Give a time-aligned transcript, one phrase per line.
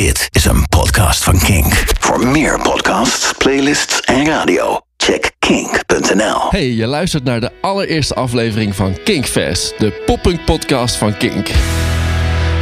[0.00, 1.84] Dit is een podcast van Kink.
[1.98, 6.50] Voor meer podcasts, playlists en radio, check kink.nl.
[6.50, 11.48] Hey, je luistert naar de allereerste aflevering van Kinkfest, de poppunk podcast van Kink.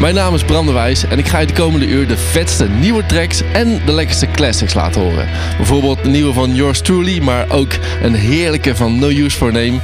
[0.01, 2.69] Mijn naam is Bram de Wijs en ik ga je de komende uur de vetste
[2.69, 5.29] nieuwe tracks en de lekkerste classics laten horen.
[5.57, 9.80] Bijvoorbeeld de nieuwe van Yours Truly, maar ook een heerlijke van No Use For Name.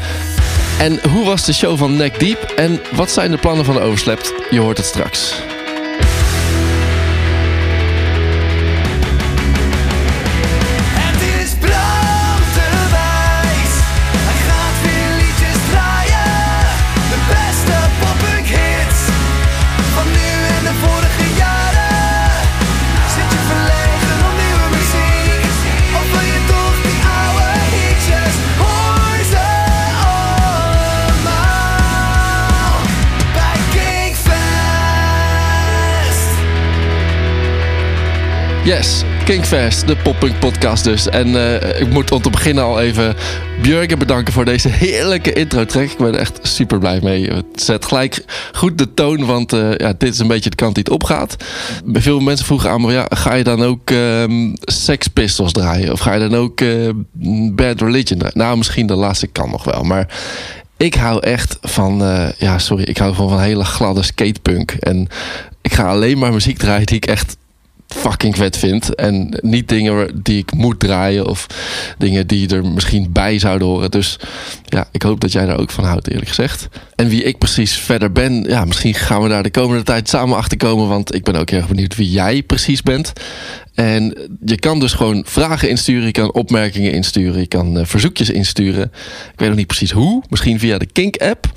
[0.79, 4.32] En hoe was de show van Neck Deep en wat zijn de plannen van Overslept?
[4.50, 5.34] Je hoort het straks.
[38.64, 41.08] Yes, Kinkfest, de poppunk podcast dus.
[41.08, 43.14] En eh, ik moet om te beginnen al even
[43.62, 45.91] Björgen bedanken voor deze heerlijke intro track.
[45.91, 47.27] Ik ben er echt super blij mee.
[47.27, 50.75] Het zet gelijk goed de toon, want eh, ja, dit is een beetje de kant
[50.75, 51.36] die het opgaat.
[51.92, 55.92] Veel mensen vroegen aan me, ja, ga je dan ook ehm, Sex Pistols draaien?
[55.92, 56.91] Of ga je dan ook eh,
[57.53, 58.38] Bad Religion draaien?
[58.38, 60.08] Nou, misschien de laatste kan nog wel, maar...
[60.77, 64.70] Ik hou echt van, eh, ja sorry, ik hou van, van hele gladde skatepunk.
[64.70, 65.08] En
[65.62, 67.36] ik ga alleen maar muziek draaien die ik echt
[67.95, 68.95] fucking vet vind.
[68.95, 71.47] En niet dingen die ik moet draaien of
[71.98, 73.91] dingen die er misschien bij zouden horen.
[73.91, 74.19] Dus
[74.64, 76.69] ja, ik hoop dat jij daar ook van houdt, eerlijk gezegd.
[76.95, 80.37] En wie ik precies verder ben, ja, misschien gaan we daar de komende tijd samen
[80.37, 80.89] achter komen.
[80.89, 83.12] Want ik ben ook heel erg benieuwd wie jij precies bent.
[83.75, 88.31] En je kan dus gewoon vragen insturen, je kan opmerkingen insturen, je kan eh, verzoekjes
[88.31, 88.84] insturen.
[89.33, 91.53] Ik weet nog niet precies hoe, misschien via de Kink-app.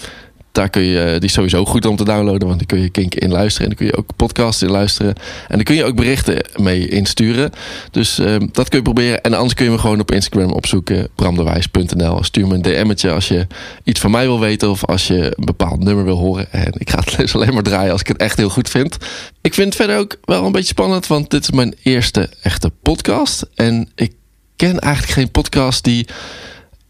[0.57, 3.15] Daar kun je, die is sowieso goed om te downloaden, want dan kun je Kink
[3.15, 3.69] in luisteren.
[3.69, 5.15] En dan kun je ook podcasts in luisteren.
[5.47, 7.51] En dan kun je ook berichten mee insturen.
[7.91, 9.21] Dus eh, dat kun je proberen.
[9.21, 12.23] En anders kun je me gewoon op Instagram opzoeken, bramdewijs.nl.
[12.23, 13.47] Stuur me een DM'tje als je
[13.83, 16.51] iets van mij wil weten of als je een bepaald nummer wil horen.
[16.51, 18.97] En ik ga het dus alleen maar draaien als ik het echt heel goed vind.
[19.41, 22.71] Ik vind het verder ook wel een beetje spannend, want dit is mijn eerste echte
[22.81, 23.45] podcast.
[23.55, 24.13] En ik
[24.55, 26.07] ken eigenlijk geen podcast die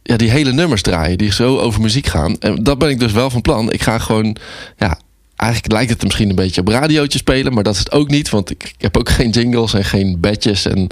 [0.07, 2.39] ja, die hele nummers draaien, die zo over muziek gaan.
[2.39, 3.71] En dat ben ik dus wel van plan.
[3.71, 4.35] Ik ga gewoon,
[4.77, 4.99] ja,
[5.35, 8.29] eigenlijk lijkt het misschien een beetje op radiootje spelen, maar dat is het ook niet,
[8.29, 10.65] want ik, heb ook geen jingles en geen badges.
[10.65, 10.87] En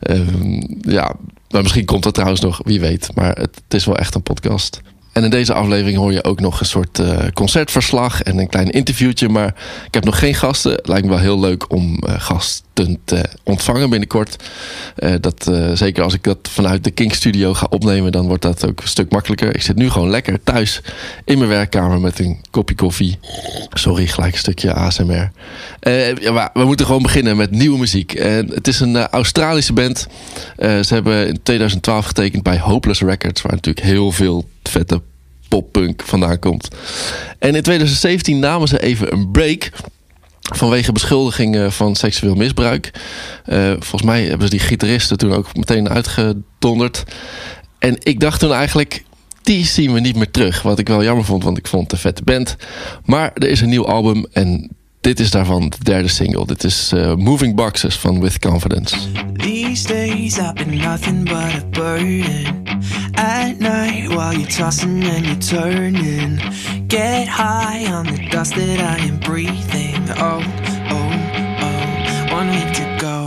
[0.00, 1.14] ehm, ja,
[1.50, 3.10] maar misschien komt dat trouwens nog, wie weet.
[3.14, 4.80] Maar het, is wel echt een podcast.
[5.12, 8.70] En in deze aflevering hoor je ook nog een soort eh, concertverslag en een klein
[8.70, 9.28] interviewtje.
[9.28, 9.54] Maar
[9.86, 10.80] ik heb nog geen gasten.
[10.82, 12.14] Lijkt me wel heel leuk om eh,
[12.74, 14.36] gasten te ontvangen binnenkort.
[14.96, 18.42] Eh, dat, eh, zeker als ik dat vanuit de Kink Studio ga opnemen, dan wordt
[18.42, 19.54] dat ook een stuk makkelijker.
[19.54, 20.80] Ik zit nu gewoon lekker thuis
[21.24, 23.18] in mijn werkkamer met een kopje koffie.
[23.72, 25.30] Sorry, gelijk een stukje ASMR.
[25.80, 28.12] Eh, we moeten gewoon beginnen met nieuwe muziek.
[28.48, 30.06] Het is een eh, Australische band.
[30.56, 35.00] Eh, ze hebben in 2012 getekend bij Hopeless Records, waar natuurlijk heel veel vette
[35.48, 36.68] poppunk vandaan komt.
[37.38, 39.70] En in 2017 namen ze even een break.
[40.42, 42.90] Vanwege beschuldigingen van seksueel misbruik.
[43.44, 47.04] Eh, volgens mij hebben ze die gitaristen toen ook meteen uitgedonderd.
[47.78, 49.04] En ik dacht toen eigenlijk,
[49.42, 50.62] die zien we niet meer terug.
[50.62, 52.56] Wat ik wel jammer vond, want ik vond het een vette band.
[53.04, 56.46] Maar er is een nieuw album en dit is daarvan de derde single.
[56.46, 58.96] Dit is eh, Moving Boxes van With Confidence.
[59.32, 62.62] These days I've been nothing but a burden.
[63.14, 66.40] At night while you're tossing and you're turning.
[66.86, 70.08] Get high on the dust that I am breathing.
[70.18, 70.42] Oh,
[70.90, 71.10] oh,
[71.60, 73.21] oh, one week to go.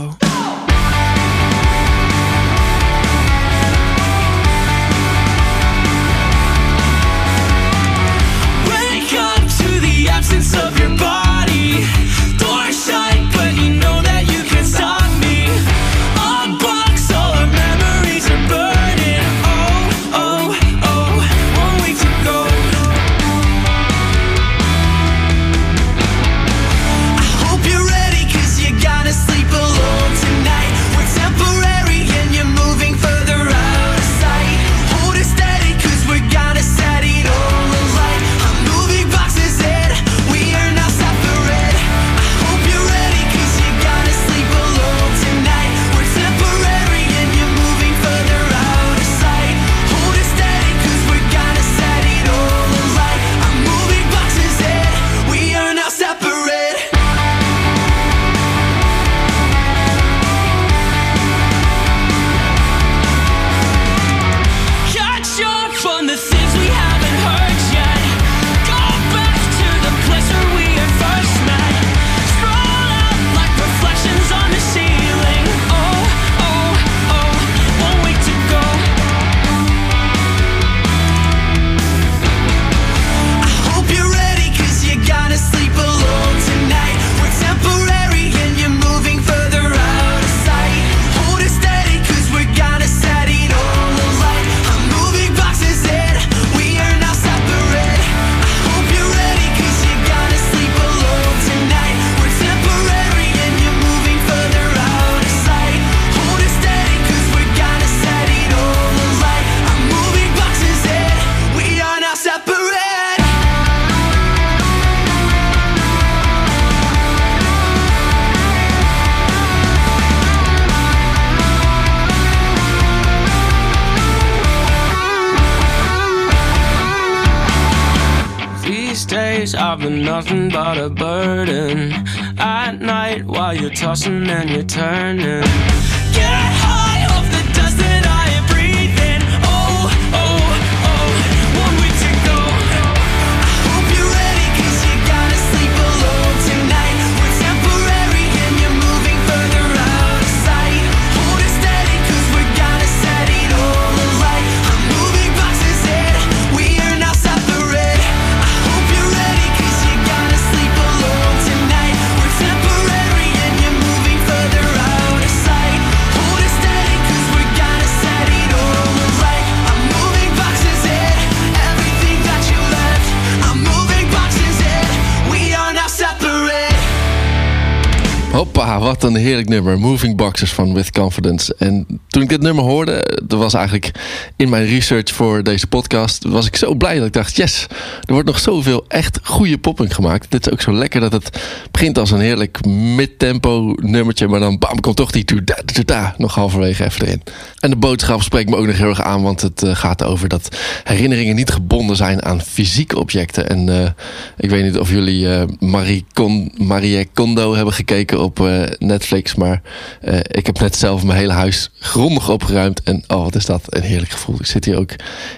[179.06, 179.78] Een heerlijk nummer.
[179.78, 181.54] Moving Boxes van With Confidence.
[181.58, 183.90] En toen ik dit nummer hoorde, dat was eigenlijk
[184.36, 187.66] in mijn research voor deze podcast, was ik zo blij dat ik dacht, yes,
[188.04, 190.30] er wordt nog zoveel echt goede popping gemaakt.
[190.30, 194.58] Dit is ook zo lekker dat het begint als een heerlijk mid-tempo nummertje, maar dan
[194.58, 197.22] bam, komt toch die da da da nog halverwege even erin.
[197.60, 200.28] En de boodschap spreekt me ook nog heel erg aan, want het eh, gaat over
[200.28, 203.48] dat herinneringen niet gebonden zijn aan fysieke objecten.
[203.48, 203.90] En eh,
[204.36, 208.95] ik weet niet of jullie eh, Marie, Kondo hebben gekeken op Netflix,
[209.36, 209.62] maar
[210.00, 212.82] eh, ik heb net zelf mijn hele huis grondig opgeruimd.
[212.82, 214.36] En oh, wat is dat een heerlijk gevoel.
[214.38, 214.90] Ik zit hier ook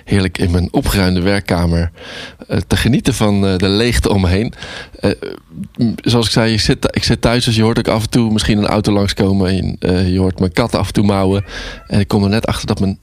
[0.05, 1.91] heerlijk in mijn opgeruimde werkkamer
[2.49, 4.53] eh, te genieten van eh, de leegte om me heen.
[6.03, 8.33] Zoals ik zei, ik zit, ik zit thuis, dus je hoort ook af en toe
[8.33, 9.79] misschien een auto langskomen.
[9.81, 11.45] En, je hoort mijn kat af en toe mouwen.
[11.87, 12.99] En ik kom er net achter dat mijn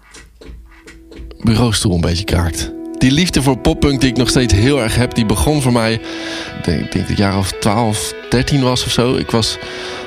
[1.41, 2.73] bureaustoel een beetje kraakt.
[3.05, 5.93] Die liefde voor poppunk die ik nog steeds heel erg heb, die begon voor mij,
[5.93, 9.15] ik denk, dat ik jaar of 12, 13 was of zo.
[9.15, 9.57] Ik was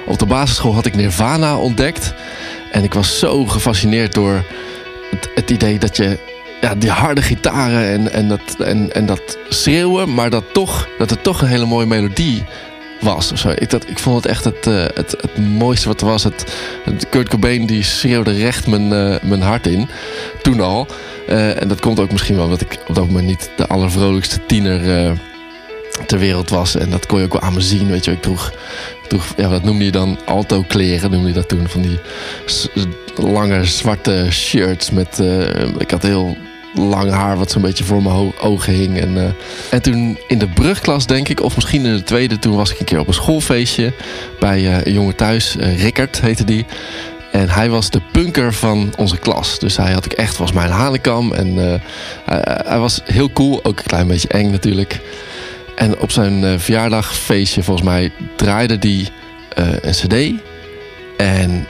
[0.07, 2.15] op de basisschool had ik Nirvana ontdekt.
[2.73, 4.45] En ik was zo gefascineerd door
[5.11, 6.19] het, het idee dat je
[6.61, 11.11] ja, die harde gitaren en, en, dat, en, en dat schreeuwen, maar dat, toch, dat
[11.11, 12.45] het toch een hele mooie melodie
[13.01, 13.33] was.
[13.33, 13.49] Of zo.
[13.55, 16.25] Ik, dat, ik vond het echt het, eh, het, het mooiste wat er was.
[16.25, 16.45] Het,
[17.11, 19.89] Kurt Cobain die schreeuwde recht mijn, eh, mijn hart in.
[20.43, 20.87] Toen al.
[21.27, 24.47] Eh, en dat komt ook misschien wel omdat ik op dat moment niet de allervrolijkste
[24.47, 25.17] tiener
[26.07, 26.75] ter wereld was.
[26.75, 27.91] En dat kon je ook wel aan me zien.
[27.91, 28.53] Weet je, ik droeg,
[29.09, 30.19] droeg ja, wat noemde je dan?
[30.25, 31.69] Alto kleren noemde je dat toen.
[31.69, 31.99] Van die
[33.17, 35.23] lange zwarte shirts met...
[35.79, 36.37] ik had heel
[36.79, 39.01] lang haar wat zo'n beetje voor mijn ogen hing.
[39.01, 39.31] En, eh,
[39.71, 42.39] en toen in de brugklas, denk ik, of misschien in de tweede...
[42.39, 43.93] toen was ik een keer op een schoolfeestje
[44.39, 45.57] bij eh, een jongen thuis.
[45.57, 46.67] eh, Rickert heette die.
[47.33, 49.59] En hij was de punker van onze klas.
[49.59, 51.33] Dus hij had ik echt, was mijn hanenkam.
[51.33, 51.57] En
[52.25, 55.01] hij, hij was heel cool, ook een klein beetje eng natuurlijk.
[55.77, 58.79] En op zijn verjaardagfeestje, volgens mij, draaide
[59.59, 60.43] eh, een cd.
[61.17, 61.67] En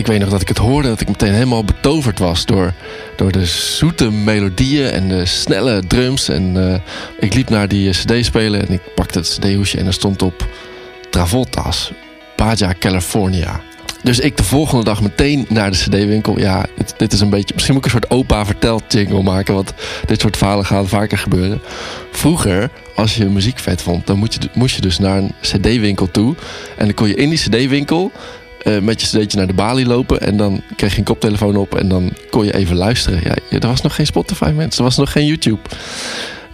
[0.00, 2.72] ik weet nog dat ik het hoorde, dat ik meteen helemaal betoverd was door,
[3.16, 6.28] door de zoete melodieën en de snelle drums.
[6.28, 6.80] En eh,
[7.18, 10.46] ik liep naar die cd-speler en ik pakte het cd-hoesje en er stond op
[11.10, 11.92] Travolta's,
[12.36, 13.60] Baja California.
[14.02, 16.38] Dus ik de volgende dag meteen naar de cd-winkel.
[16.38, 16.64] Ja,
[16.96, 17.54] dit, is een beetje...
[17.54, 19.54] Misschien moet ik een soort opa vertelt jingle maken.
[19.54, 19.72] Want
[20.06, 21.60] dit soort verhalen gaan vaker gebeuren.
[22.10, 24.06] Vroeger, als je muziek vet vond...
[24.06, 26.34] dan moet je, moest je dus naar een cd-winkel toe.
[26.76, 28.12] En dan kon je in die cd-winkel...
[28.62, 30.20] eh, met je cd'tje naar de balie lopen.
[30.20, 31.74] En dan kreeg je een koptelefoon op.
[31.74, 33.20] En dan kon je even luisteren.
[33.24, 34.78] Ja, er was nog geen Spotify, mensen.
[34.78, 35.60] Er was nog geen YouTube.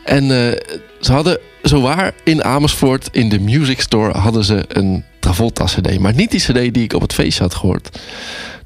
[0.04, 0.58] En eh,
[1.00, 5.98] ze hadden zowaar in Amersfoort in de music store hadden ze een Travolta CD.
[5.98, 7.98] Maar niet die CD die ik op het feestje had gehoord.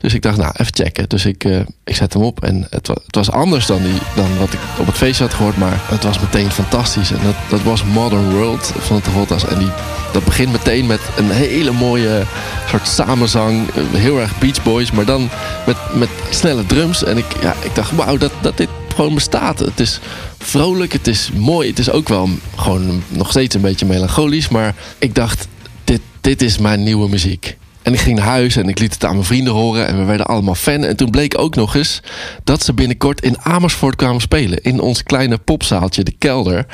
[0.01, 1.09] Dus ik dacht, nou, even checken.
[1.09, 2.45] Dus ik, eh, ik zet hem op.
[2.45, 5.57] En het, het was anders dan, die, dan wat ik op het feestje had gehoord.
[5.57, 7.11] Maar het was meteen fantastisch.
[7.11, 9.47] En dat, dat was Modern World van de Travolta's.
[9.47, 9.71] En die,
[10.13, 12.23] dat begint meteen met een hele mooie
[12.69, 13.69] soort samenzang.
[13.93, 14.91] Heel erg Beach Boys.
[14.91, 15.29] Maar dan
[15.67, 17.05] met, met snelle drums.
[17.05, 19.59] En ik, ja, ik dacht, wauw, dat, dat dit gewoon bestaat.
[19.59, 20.01] Het is
[20.39, 21.69] vrolijk, het is mooi.
[21.69, 24.49] Het is ook wel gewoon nog steeds een beetje melancholisch.
[24.49, 25.49] Maar ik dacht,
[25.85, 27.59] dit, dit is mijn nieuwe muziek.
[27.83, 29.87] En ik ging naar huis en ik liet het aan mijn vrienden horen.
[29.87, 30.85] En we werden allemaal fan.
[30.85, 32.01] En toen bleek ook nog eens
[32.45, 34.63] dat ze binnenkort in Amersfoort kwamen spelen.
[34.63, 36.67] In ons kleine popzaaltje, de Kelder.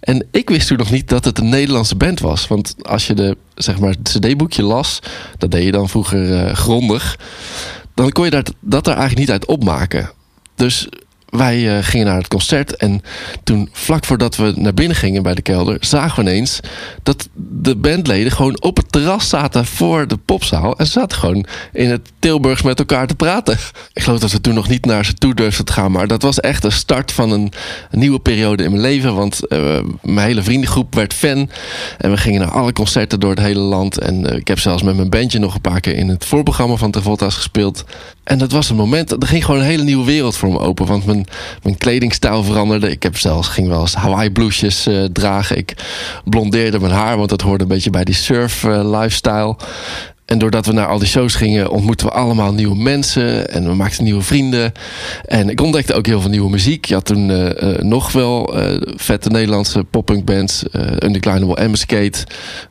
[0.00, 2.48] En ik wist toen nog niet dat het een Nederlandse band was.
[2.48, 4.98] Want als je de, zeg maar, het cd-boekje las,
[5.38, 7.18] dat deed je dan vroeger eh, grondig.
[7.94, 10.10] Dan kon je dat, dat er eigenlijk niet uit opmaken.
[10.54, 10.88] Dus
[11.36, 13.02] wij eh, gingen naar het concert en
[13.44, 16.60] toen vlak voordat we naar binnen gingen bij de kelder, zagen we ineens
[17.02, 21.46] dat de bandleden gewoon op het terras zaten voor de popzaal en ze zaten gewoon
[21.72, 23.58] in het Tilburgs met elkaar te praten.
[23.92, 26.22] Ik geloof dat we toen nog niet naar ze toe durfden te gaan, maar dat
[26.22, 27.52] was echt de start van een,
[27.90, 31.50] nieuwe periode in mijn leven, want eh, mijn hele vriendengroep werd fan
[31.98, 34.82] en we gingen naar alle concerten door het hele land en eh, ik heb zelfs
[34.82, 37.84] met mijn bandje nog een paar keer in het voorprogramma van Travolta's gespeeld.
[38.24, 40.86] En dat was een moment, er ging gewoon een hele nieuwe wereld voor me open.
[40.86, 41.21] Want mijn
[41.62, 42.90] mijn, kledingstijl veranderde.
[42.90, 45.56] Ik heb zelfs, ging wel eens Hawaii blouses eh, dragen.
[45.56, 45.74] Ik
[46.24, 49.56] blondeerde mijn haar, want dat hoorde een beetje bij die surf eh, lifestyle.
[50.32, 53.50] En doordat we naar al die shows gingen, ontmoetten we allemaal nieuwe mensen.
[53.50, 54.72] En we maakten nieuwe vrienden.
[55.24, 56.84] En ik ontdekte ook heel veel nieuwe muziek.
[56.84, 60.64] Je had toen eh, eh, nog wel eh, vette Nederlandse poppunk bands.
[60.98, 62.12] Undeclinable Ambuscade,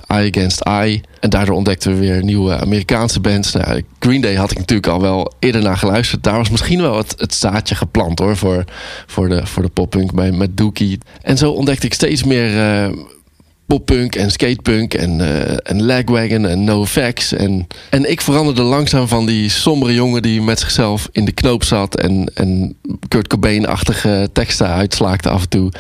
[0.08, 1.02] Eye Against Eye.
[1.20, 3.52] En daardoor ontdekten we weer nieuwe Amerikaanse bands.
[3.52, 6.24] Nou, Green Day had ik natuurlijk al wel eerder naar geluisterd.
[6.24, 8.38] Daar was misschien wel het, het zaadje geplant hoor.
[8.38, 8.64] Voor,
[9.08, 10.98] voor, de, voor de poppunk met Dookie.
[11.22, 12.50] En zo ontdekte ik steeds meer...
[13.72, 17.34] poppunk en skatepunk en, eh en lagwagon en NoFX.
[17.34, 21.64] En, en ik veranderde langzaam van die sombere jongen die met zichzelf in de knoop
[21.64, 22.76] zat en, en
[23.08, 25.72] Kurt Cobain-achtige teksten uitslaakte af en toe.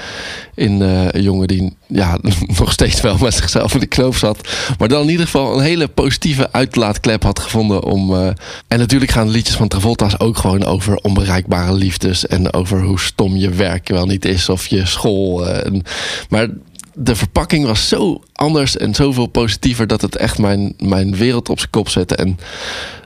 [0.55, 2.17] In eh, een jongen die ja,
[2.59, 4.49] nog steeds wel met zichzelf in de knoop zat.
[4.77, 8.15] Maar dan in ieder geval een hele positieve uitlaatklep had gevonden om...
[8.15, 8.27] eh,
[8.67, 12.27] en natuurlijk gaan liedjes van Travolta's ook gewoon over onbereikbare liefdes.
[12.27, 15.49] En over hoe stom je werk wel niet is of je school.
[15.49, 15.83] en,
[16.29, 16.47] maar
[16.93, 21.59] de verpakking was zo anders en zoveel positiever dat het echt mijn, mijn wereld op
[21.59, 22.39] zijn kop zette en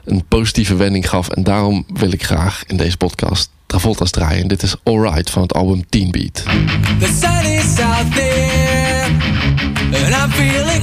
[0.04, 1.28] een positieve wending gaf.
[1.28, 4.42] En daarom wil ik graag in deze podcast Travolta's draaien.
[4.42, 6.42] En dit is Alright van het album Teen Beat.
[6.98, 9.04] The sun is out there,
[10.04, 10.75] and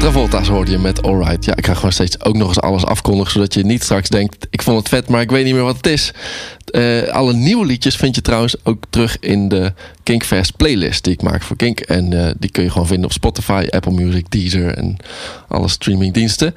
[0.00, 1.44] Travolta's hoorde je met Alright.
[1.44, 3.32] Ja, ik ga gewoon steeds ook nog eens alles afkondigen...
[3.32, 5.76] zodat je niet straks denkt, ik vond het vet, maar ik weet niet meer wat
[5.76, 6.12] het is.
[6.70, 9.72] Eh, alle nieuwe liedjes vind je trouwens ook terug in de
[10.02, 11.04] Kinkfest playlist...
[11.04, 11.80] die ik maak voor Kink.
[11.80, 14.74] En eh, die kun je gewoon vinden op Spotify, Apple Music, Deezer...
[14.74, 14.96] en
[15.48, 16.54] alle streamingdiensten.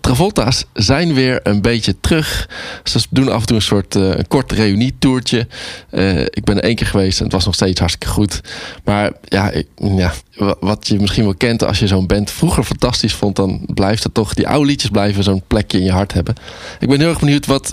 [0.00, 2.48] Travolta's zijn weer een beetje terug.
[2.84, 5.46] Ze doen af en toe een soort eh, een kort reunietourtje.
[5.90, 8.40] Eh ik ben er één keer geweest en het was nog steeds hartstikke goed.
[8.84, 12.64] Maar ja, ik, ja wa- wat je misschien wel kent als je zo'n band vroeger
[12.64, 14.34] fantastisch vond, dan blijft het toch.
[14.34, 16.34] Die oude liedjes blijven zo'n plekje in je hart hebben.
[16.80, 17.72] Ik ben heel erg benieuwd wat,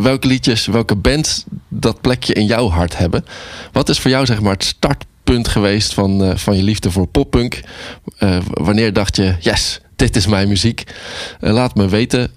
[0.00, 3.24] welke liedjes, welke bands dat plekje in jouw hart hebben.
[3.72, 7.06] Wat is voor jou zeg maar het startpunt geweest van, eh, van je liefde voor
[7.06, 7.60] poppunk?
[8.18, 10.84] Eh, wanneer dacht je, yes, dit is mijn muziek?
[11.40, 12.30] Eh, laat me weten.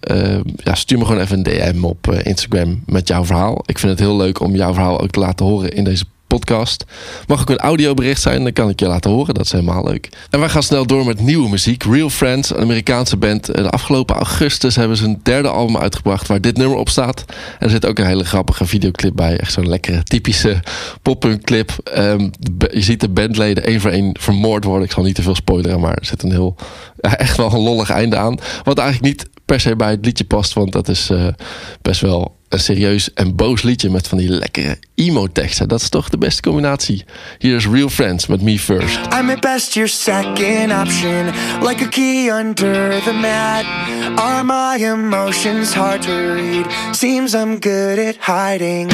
[0.56, 3.62] Ja, stuur me gewoon even een DM op Instagram met jouw verhaal.
[3.66, 6.06] Ik vind het heel leuk om jouw verhaal ook te laten horen in deze
[6.38, 6.86] podcast.
[7.28, 9.34] Mag ook een audiobericht zijn, dan kan ik je laten horen.
[9.34, 10.10] Dat is helemaal leuk.
[10.30, 11.84] En wij gaan snel door met nieuwe muziek.
[11.84, 13.46] Real Friends, een Amerikaanse band.
[13.46, 17.26] De afgelopen augustus hebben ze een derde album uitgebracht waar dit nummer op staat.
[17.28, 19.38] En er zit ook een hele grappige videoclip bij.
[19.38, 20.60] Echt zo'n lekkere, typische
[21.02, 21.72] poppunk clip.
[21.84, 22.30] Ehm,
[22.72, 24.86] je ziet de bandleden één voor één vermoord worden.
[24.86, 26.56] Ik zal niet te veel spoileren, maar er zit een heel,
[27.02, 28.38] echt wel een lollig einde aan.
[28.64, 31.28] Wat eigenlijk niet per se bij het liedje past, want dat is uh,
[31.82, 35.68] best wel serieus en boos liedje met van die lekkere emo-teksten.
[35.68, 37.06] Dat is toch de beste combinatie.
[37.38, 39.00] Hier is Real Friends met Me First.
[39.20, 41.26] I'm at best your second option,
[41.62, 43.66] like a key under the mat.
[44.20, 46.66] Are my emotions hard to read?
[46.92, 48.92] Seems I'm good at hiding.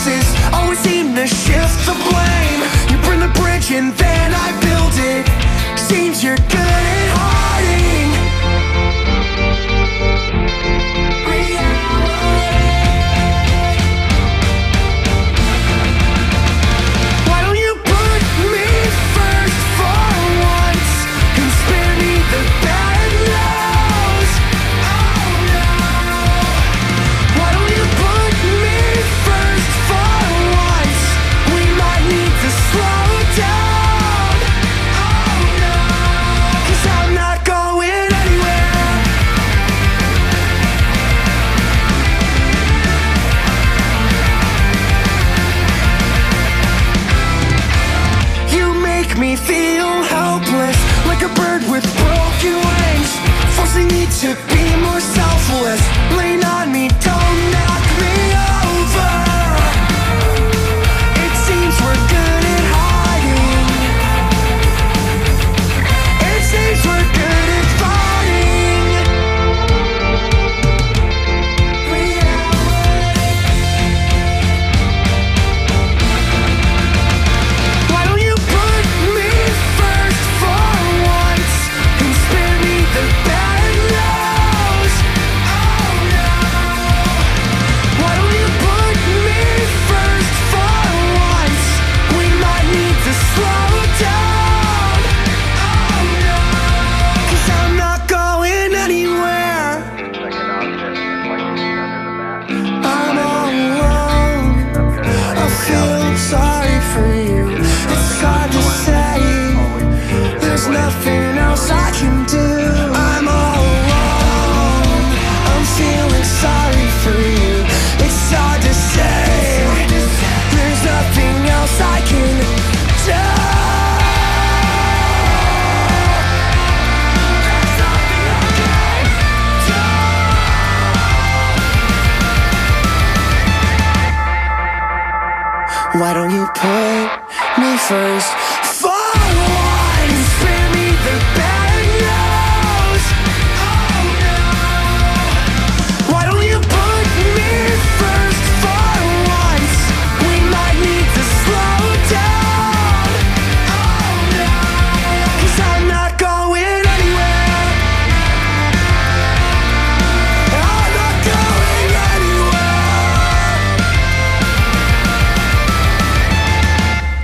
[0.00, 2.60] Consequences, always seem to shift the blame.
[2.90, 5.78] You burn the bridge and then I build it.
[5.78, 6.89] Seems you're good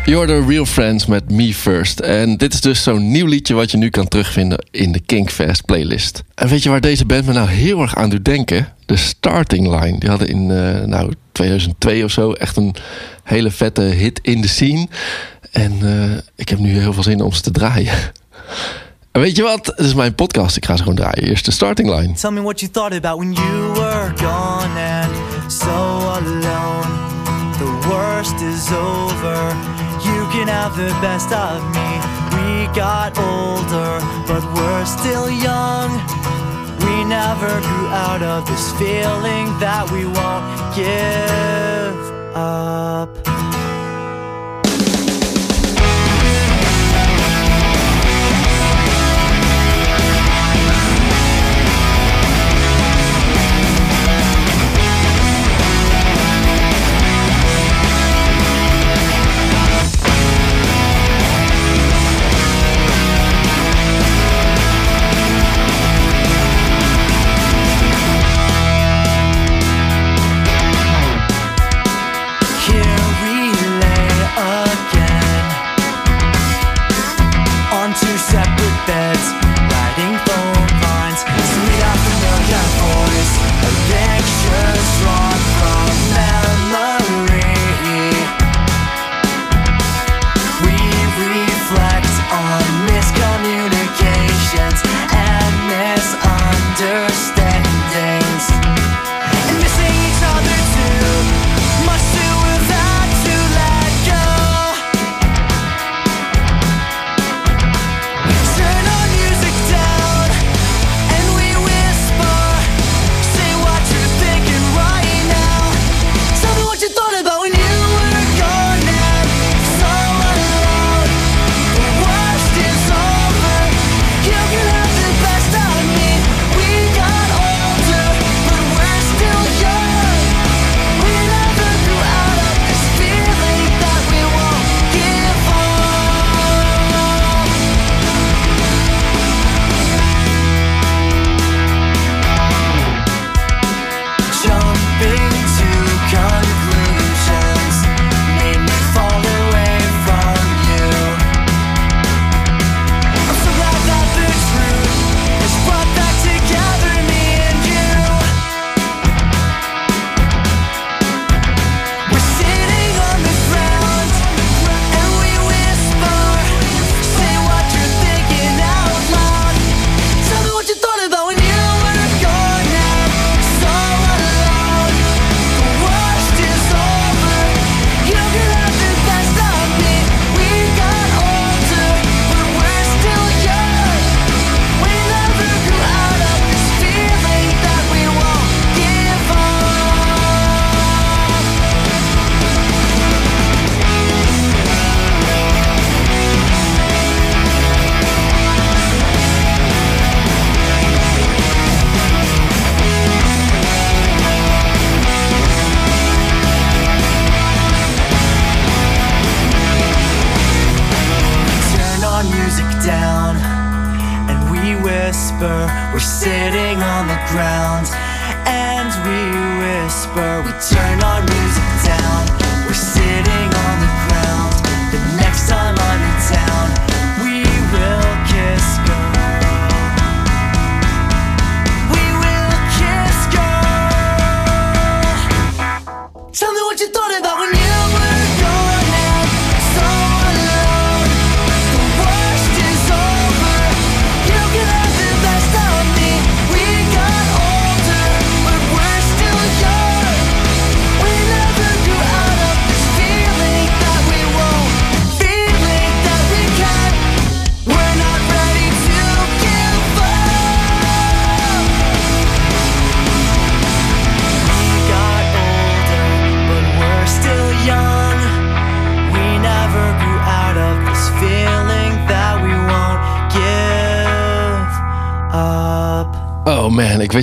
[0.07, 2.01] Je hoorde Real Friends met Me First.
[2.01, 5.65] En dit is dus zo'n nieuw liedje wat je nu kan terugvinden in de Kinkfest
[5.65, 6.23] playlist.
[6.35, 8.73] En weet je waar deze band me nou heel erg aan doet denken?
[8.85, 9.99] De Starting Line.
[9.99, 12.75] Die hadden in eh, nou, 2002 of zo echt een
[13.23, 14.89] hele vette hit in de scene.
[15.51, 17.95] En eh, ik heb nu heel veel zin om ze te draaien.
[19.13, 19.67] En weet je wat?
[19.67, 20.57] Het is mijn podcast.
[20.57, 21.23] Ik ga ze gewoon draaien.
[21.23, 22.13] Eerst de Starting Line.
[22.13, 25.69] Tell me what you thought about when you were gone and so
[26.09, 26.87] alone.
[27.59, 29.86] The worst is over.
[30.07, 31.91] You can have the best of me.
[32.37, 33.93] We got older,
[34.31, 35.91] but we're still young.
[36.85, 41.99] We never grew out of this feeling that we won't give
[42.37, 43.56] up.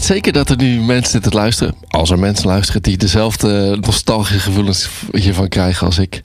[0.05, 1.75] Zeker dat er nu mensen zitten te luisteren.
[1.87, 6.21] Als er mensen luisteren die dezelfde nostalgische gevoelens hiervan krijgen als ik.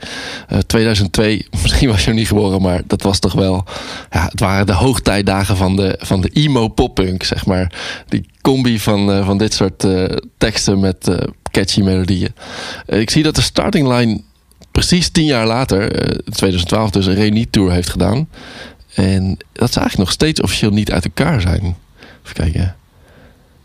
[0.49, 3.65] Eh, 2002, misschien was je nog niet geboren, maar dat was toch wel.
[4.11, 7.73] Ja, het waren de hoogtijdagen van de, van de emo poppunk, zeg maar.
[8.09, 11.17] Die combi van, eh, van dit soort eh, teksten met eh,
[11.51, 12.35] catchy melodieën.
[12.87, 14.21] Eh, ik zie dat de starting line
[14.73, 18.29] precies tien jaar later, eh, 2012, dus een reunietour heeft gedaan.
[18.95, 21.77] En dat ze eigenlijk nog steeds officieel niet uit elkaar zijn.
[22.25, 22.78] Even kijken.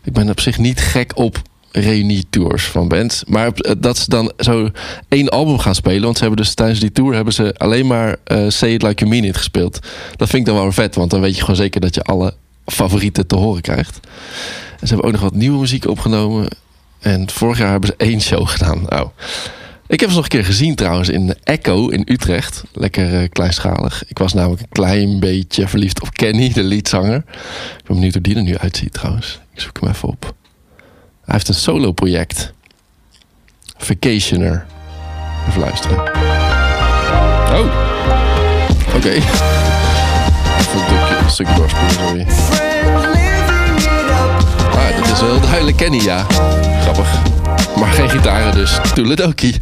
[0.04, 3.24] Ik ben op zich niet gek op reunietours van bands.
[3.26, 4.70] Maar eh, dat ze dan zo
[5.08, 6.02] één album gaan spelen.
[6.02, 9.04] Want ze hebben dus tijdens die tour hebben ze alleen maar eh, Say It Like
[9.04, 9.78] You Mean It gespeeld.
[10.16, 10.94] Dat vind ik dan wel vet.
[10.94, 12.34] Want dan weet je gewoon zeker dat je alle
[12.66, 14.00] favorieten te horen krijgt.
[14.80, 16.48] En ze hebben ook nog wat nieuwe muziek opgenomen.
[17.00, 18.82] En vorig jaar hebben ze één show gedaan.
[18.88, 19.08] Nou,
[19.94, 22.64] ik heb ze nog een keer gezien trouwens in Echo in Utrecht.
[22.72, 24.04] Lekker eh, kleinschalig.
[24.06, 27.16] Ik was namelijk een klein beetje verliefd op Kenny, de leadzanger.
[27.78, 29.40] Ik ben benieuwd hoe die er nu uitziet trouwens.
[29.54, 30.34] Ik zoek hem even op.
[31.24, 32.52] Hij heeft een solo project.
[33.76, 34.66] Vacationer.
[35.48, 35.98] Even luisteren.
[37.52, 37.66] Oh.
[38.96, 39.10] Oké.
[39.10, 39.30] Even
[41.24, 42.26] een stukje, doorspoelen, sorry.
[44.70, 46.26] Ah, dit is wel duidelijk Kenny, ja.
[46.80, 47.33] Grappig.
[47.84, 48.78] Maar geen gitaren dus.
[48.94, 49.56] Toeledoki.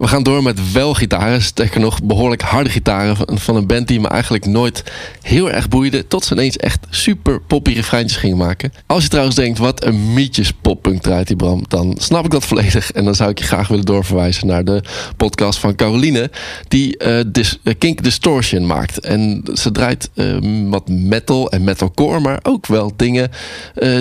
[0.00, 1.42] We gaan door met wel gitaren.
[1.42, 3.16] Sterker nog, behoorlijk harde gitaren.
[3.38, 4.84] Van, een band die me eigenlijk nooit
[5.22, 6.06] heel erg boeide.
[6.06, 8.72] Tot ze ineens echt super poppy refreintjes gingen maken.
[8.86, 11.64] Als je trouwens denkt, wat een mietjes poppunk draait die Bram.
[11.68, 12.92] Dan snap ik dat volledig.
[12.92, 14.82] En dan zou ik je graag willen doorverwijzen naar de
[15.16, 16.30] podcast van Caroline.
[16.68, 19.00] Die eh, eh, Kink Distortion maakt.
[19.00, 22.20] En ze draait eh, wat metal en metalcore.
[22.20, 23.30] Maar ook wel dingen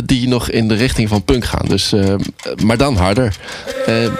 [0.05, 1.65] die nog in de richting van punk gaan.
[1.67, 1.93] Dus,
[2.63, 3.37] maar dan harder.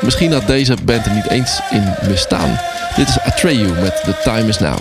[0.01, 2.59] Misschien had deze band er niet eens in bestaan.
[2.95, 4.77] Dit is Atreyu met The Time Is Now.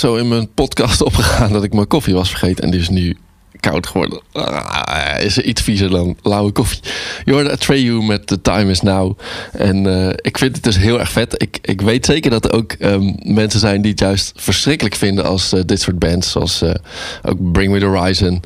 [0.00, 2.64] Zo in mijn podcast opgegaan dat ik mijn koffie was vergeten.
[2.64, 3.16] En die is nu
[3.60, 4.20] koud geworden.
[4.32, 6.80] Ah, is iets viezer dan lauwe koffie.
[7.24, 9.18] Je hoorde Atreyu met The Time Is Now.
[9.52, 11.42] En eh, ik vind het dus heel erg vet.
[11.42, 15.24] Ik, ik weet zeker dat er ook ehm, mensen zijn die het juist verschrikkelijk vinden
[15.24, 16.30] als eh, dit soort bands.
[16.30, 16.74] Zoals eh,
[17.22, 18.42] ook Bring Me The Horizon.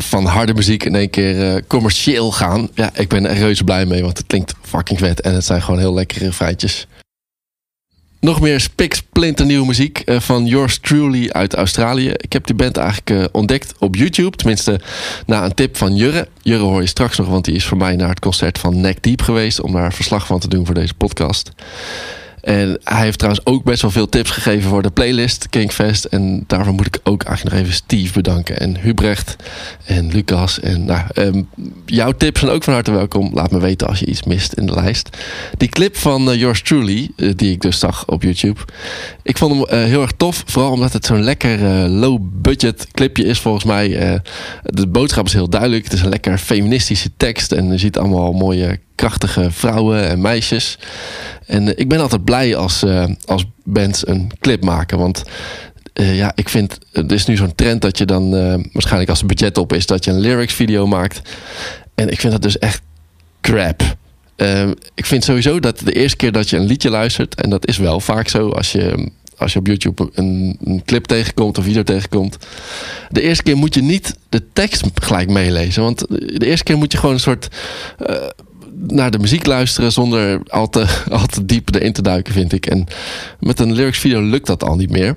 [0.00, 2.68] van harde muziek in één keer commercieel gaan.
[2.74, 5.20] Ja, ik ben er reuze blij mee, want het klinkt fucking vet.
[5.20, 6.86] En het zijn gewoon heel lekkere feitjes.
[8.20, 12.08] Nog meer spiksplinternieuwe muziek eh, van Yours Truly uit Australië.
[12.16, 14.36] Ik heb die band eigenlijk eh, ontdekt op YouTube.
[14.36, 14.80] Tenminste,
[15.26, 16.28] na een tip van Jurre.
[16.42, 19.02] Jurre hoor je straks nog, want die is voor mij naar het concert van Neck
[19.02, 19.60] Deep geweest...
[19.60, 21.50] om daar verslag van te doen voor deze podcast.
[22.48, 26.04] En hij heeft trouwens ook best wel veel tips gegeven voor de playlist Kinkfest.
[26.04, 28.58] En daarvoor moet ik ook eigenlijk nog even Steve bedanken.
[28.60, 29.36] En Hubrecht
[29.84, 30.60] en Lucas.
[30.60, 31.42] En nou, ehm,
[31.86, 33.30] jouw tips zijn ook van harte welkom.
[33.34, 35.16] Laat me weten als je iets mist in de lijst.
[35.56, 38.60] Die clip van eh, Yours Truly, eh, die ik dus zag op YouTube.
[39.22, 40.42] Ik vond hem eh, heel erg tof.
[40.46, 44.20] Vooral omdat het zo'n lekker eh, low-budget clipje is volgens mij.
[44.62, 45.84] De boodschap is heel duidelijk.
[45.84, 47.52] Het is een lekker feministische tekst.
[47.52, 50.78] En je ziet allemaal mooie krachtige vrouwen en meisjes.
[51.46, 54.98] En eh, ik ben altijd blij als, eh, als bands een clip maken.
[54.98, 55.22] Want
[55.92, 58.30] eh, ja, ik vind, er is nu zo'n trend dat je dan,
[58.72, 61.20] waarschijnlijk als het budget op is, dat je een lyrics video maakt.
[61.94, 62.82] En ik vind dat dus echt
[63.40, 63.82] crap.
[64.36, 67.66] Ehm, ik vind sowieso dat de eerste keer dat je een liedje luistert, en dat
[67.66, 71.64] is wel vaak zo als je, als je op YouTube een, een clip tegenkomt of
[71.64, 72.36] video tegenkomt.
[73.08, 75.82] De eerste keer moet je niet de tekst gelijk meelezen.
[75.82, 77.48] Want de eerste keer moet je gewoon een soort
[78.86, 82.66] naar de muziek luisteren zonder al te, al te diep erin te duiken, vind ik.
[82.66, 82.86] En
[83.40, 85.16] met een lyrics video lukt dat al niet meer.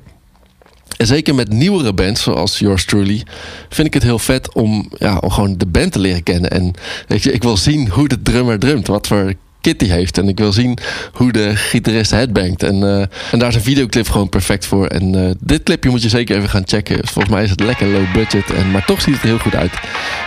[0.98, 3.24] En zeker met nieuwere bands zoals Yours Truly
[3.70, 6.50] vind ik het heel vet om, ja, om gewoon de band te leren kennen.
[6.50, 6.74] En
[7.08, 10.18] weet je, ik wil zien hoe de drummer drumt, wat voor kit die heeft.
[10.18, 10.78] En ik wil zien
[11.14, 12.64] hoe de gitarist headbangt.
[12.64, 13.00] En, eh,
[13.32, 14.88] en daar is een videoclip gewoon perfect voor.
[14.88, 17.08] En eh, dit clipje moet je zeker even gaan checken.
[17.08, 19.72] Volgens mij is het lekker low budget, en, maar toch ziet het heel goed uit.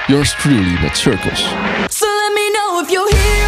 [0.06, 1.46] Yours Truly met Circles.
[2.84, 3.43] If you're hearing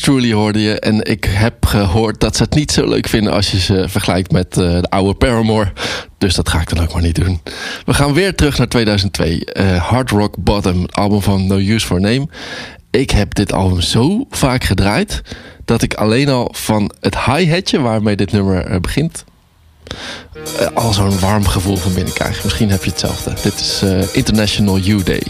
[0.00, 0.80] Truly hoorde je.
[0.80, 4.32] En ik heb gehoord dat ze het niet zo leuk vinden als je ze vergelijkt
[4.32, 5.72] met eh, de oude Paramore.
[6.18, 7.40] Dus dat ga ik dan ook maar niet doen.
[7.84, 9.44] We gaan weer terug naar 2002.
[9.44, 12.28] Eh, Hard Rock Bottom, album van No Use for Name.
[12.90, 15.22] Ik heb dit album zo vaak gedraaid
[15.64, 19.24] dat ik alleen al van het hi-hatje waarmee dit nummer eh, begint.
[20.74, 22.44] al zo'n warm gevoel van binnen krijg.
[22.44, 23.32] Misschien heb je hetzelfde.
[23.42, 23.82] Dit is
[24.12, 25.22] International You Day.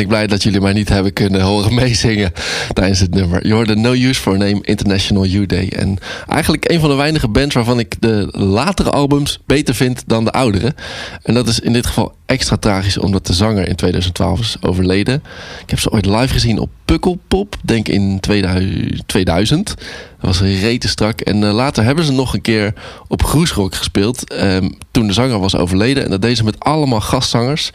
[0.00, 2.32] Ik blij dat jullie mij niet hebben kunnen horen meezingen
[2.72, 3.46] tijdens het nummer.
[3.46, 5.68] Je hoorde No Use for Name International You Day.
[5.68, 5.98] En
[6.28, 10.30] eigenlijk een van de weinige bands waarvan ik de latere albums beter vind dan de
[10.30, 10.74] oudere.
[11.22, 15.22] En dat is in dit geval extra tragisch omdat de zanger in 2012 is overleden.
[15.62, 19.02] Ik heb ze ooit live gezien op Pukkelpop, denk in 2000.
[19.06, 19.74] 2000.
[20.20, 21.20] Dat was rete strak.
[21.20, 22.74] En eh, later hebben ze nog een keer
[23.08, 24.32] op Groesrock gespeeld.
[24.32, 26.04] ehm, toen de zanger was overleden.
[26.04, 27.70] En dat deden ze met allemaal gastzangers.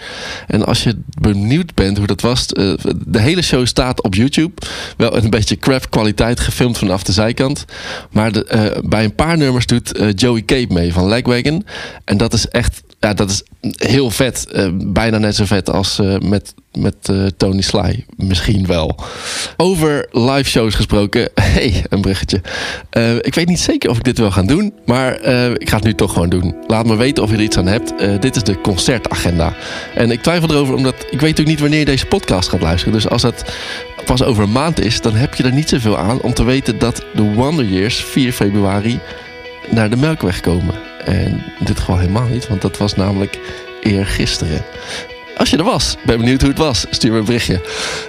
[0.47, 2.45] En als je benieuwd bent hoe dat was.
[2.45, 2.73] eh,
[3.05, 4.51] de hele show staat op YouTube.
[4.97, 7.65] Wel een beetje crap kwaliteit gefilmd vanaf de zijkant.
[8.11, 11.65] Maar de, eh, bij een paar nummers doet Joey Cape mee van Legwagon.
[12.05, 13.43] En dat is echt ja, dat is
[13.77, 14.47] heel vet.
[14.51, 18.05] Eh, bijna net zo vet als eh, met, met eh, Tony Sly.
[18.17, 18.95] Misschien wel.
[19.57, 21.29] Over live shows gesproken.
[21.41, 22.41] hey, een bruggetje.
[23.21, 24.73] Ik weet niet zeker of ik dit wil gaan doen.
[24.85, 25.13] Maar
[25.57, 26.55] ik ga het nu toch gewoon doen.
[26.67, 27.93] Laat me weten of je er iets aan hebt.
[28.21, 29.53] Dit is de concertagenda.
[29.95, 32.93] En ik twijfel erover omdat ik weet natuurlijk niet wanneer je deze podcast gaat luisteren.
[32.93, 33.55] Dus als het
[34.05, 36.79] pas over een maand is, dan heb je er niet zoveel aan om te weten
[36.79, 38.99] dat de Wonder Years 4 februari
[39.69, 40.94] naar de Melkweg komen.
[41.05, 43.39] En in dit geval helemaal niet, want dat was namelijk
[43.81, 44.65] eergisteren.
[45.37, 47.61] Als je er was, ben benieuwd hoe het was, stuur me een berichtje.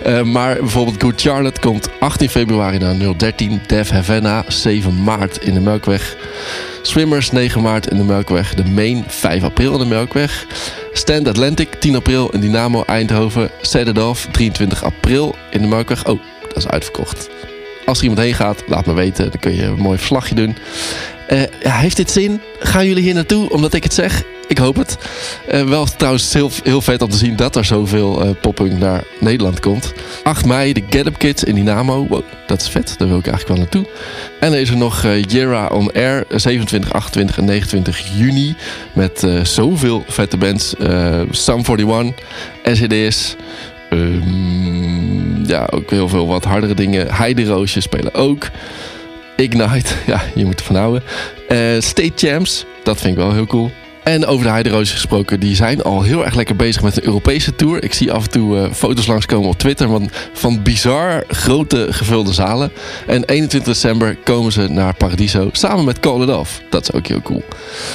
[0.02, 3.60] Eh, maar bijvoorbeeld Good Charlotte komt 18 februari naar 013.
[3.66, 6.16] Def Havana 7 maart in de Melkweg.
[6.82, 8.54] Swimmers 9 maart in de Melkweg.
[8.54, 10.46] De Main 5 april in de Melkweg.
[10.92, 13.50] Stand Atlantic 10 april in Dynamo Eindhoven.
[13.60, 16.06] Set It Off 23 april in de Melkweg.
[16.06, 17.28] Oh, dat is uitverkocht.
[17.86, 19.30] Als er iemand heen gaat, laat me weten.
[19.30, 20.56] Dan kun je een mooi verslagje doen.
[21.26, 22.40] Eh, heeft dit zin?
[22.58, 24.22] Gaan jullie hier naartoe omdat ik het zeg?
[24.48, 24.98] Ik hoop het.
[25.48, 29.04] Eh, wel trouwens heel, heel vet om te zien dat er zoveel eh poppunk naar
[29.20, 29.92] Nederland komt.
[30.22, 32.06] 8 mei de Get Kids in Dynamo.
[32.08, 32.94] Wow, dat is vet.
[32.98, 33.92] Daar wil ik eigenlijk wel naartoe.
[34.40, 36.24] En dan is er nog Jera on Air.
[36.28, 38.54] 27, 28 en 29 juni.
[38.92, 40.74] Met zoveel vette bands.
[41.30, 42.14] Sum 41,
[42.62, 43.36] SED's.
[43.90, 47.14] ehm, ja, ook heel veel wat hardere dingen.
[47.14, 48.50] Heideroosjes spelen ook.
[49.36, 51.02] Ignite, ja, je moet ervan houden.
[51.48, 53.70] Eh, State Champs, dat vind ik wel heel cool.
[54.02, 57.54] En over de Heideroosjes gesproken, die zijn al heel erg lekker bezig met een Europese
[57.54, 57.82] tour.
[57.82, 62.32] Ik zie af en toe eh, foto's langskomen op Twitter van, van bizar grote gevulde
[62.32, 62.72] zalen.
[63.06, 66.60] En 21 december komen ze naar Paradiso samen met Call It Off.
[66.70, 67.42] Dat is ook heel cool.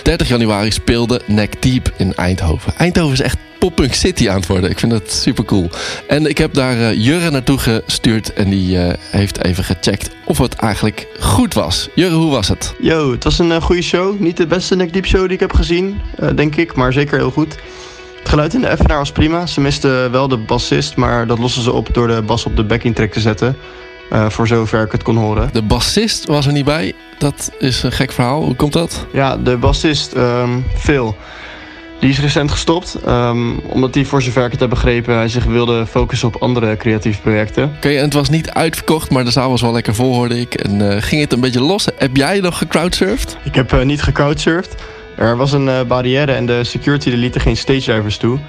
[0.03, 2.73] 30 januari speelde Neck Deep in Eindhoven.
[2.77, 4.69] Eindhoven is echt pop-punk city aan het worden.
[4.69, 5.69] Ik vind dat super cool.
[6.07, 10.37] En ik heb daar eh, Jurre naartoe gestuurd en die eh, heeft even gecheckt of
[10.37, 11.89] het eigenlijk goed was.
[11.95, 12.75] Jurre, hoe was het?
[12.79, 14.19] Yo, het was een eh, goede show.
[14.19, 16.01] Niet de beste Neck Deep show die ik heb gezien,
[16.35, 17.55] denk ik, maar zeker heel goed.
[18.19, 19.45] Het geluid in de Effenaar was prima.
[19.45, 22.63] Ze misten wel de bassist, maar dat lossen ze op door de bas op de
[22.63, 23.55] backing track te zetten.
[24.11, 25.49] Eh, voor zover ik het kon horen.
[25.53, 26.93] De bassist was er niet bij.
[27.17, 28.43] Dat is een gek verhaal.
[28.43, 29.05] Hoe komt dat?
[29.13, 31.15] Ja, de bassist, ehm, Phil,
[32.01, 32.95] die is recent gestopt.
[33.05, 36.77] ehm, omdat hij, voor zover ik het heb begrepen, hij zich wilde focussen op andere
[36.77, 37.71] creatieve projecten.
[37.77, 40.53] Oké, en het was niet uitverkocht, maar de zaal was wel lekker vol, hoorde ik.
[40.53, 41.87] En eh, ging het een beetje los?
[41.97, 43.37] Heb jij nog gecrowdsurfd?
[43.43, 44.75] Ik heb eh, niet gecouchsurfd.
[45.17, 48.39] Er was een eh, barrière en de security lieten geen stage divers toe.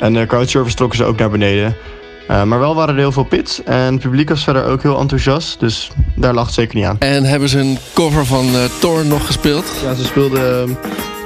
[0.00, 1.76] En de crowdsurfers trokken ze ook naar beneden.
[2.28, 4.98] Eh, maar wel waren er heel veel pits en het publiek was verder ook heel
[5.00, 5.60] enthousiast.
[5.60, 6.96] Dus daar lag het zeker niet aan.
[6.98, 9.64] En hebben ze een cover van eh Thorn nog gespeeld?
[9.84, 10.76] Ja, ze speelden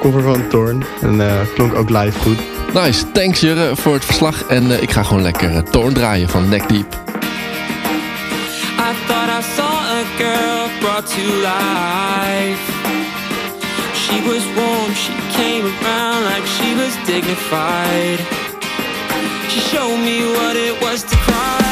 [0.01, 2.39] cover van Thorn en eh, klonk ook live goed.
[2.75, 4.43] Nice, thanks Jurre voor het verslag.
[4.43, 6.95] En eh, ik ga gewoon lekker eh, Thorn draaien van Neck Deep.
[8.79, 12.61] I thought I saw a girl brought to life.
[13.95, 18.19] She was warm, she came around like she was dignified.
[19.49, 21.68] She showed me what it was to cry.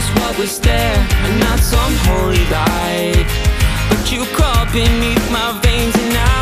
[0.00, 3.28] Just what was there and not some holy light.
[3.88, 6.39] But you crawl beneath my veins and I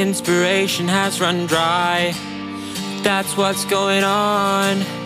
[0.00, 2.12] inspiration has run dry.
[3.02, 4.99] That's what's going on.